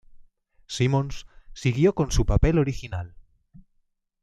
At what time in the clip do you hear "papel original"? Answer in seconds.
2.25-3.13